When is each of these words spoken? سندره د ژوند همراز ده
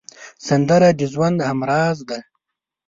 سندره 0.47 0.89
د 0.99 1.01
ژوند 1.13 1.37
همراز 1.49 1.97
ده 2.09 2.19